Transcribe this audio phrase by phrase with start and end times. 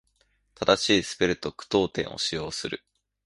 [0.55, 2.83] 正しいスペルと句読点を使用する。